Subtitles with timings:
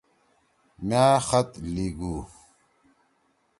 [0.87, 2.15] مأ خط لیِگُو۔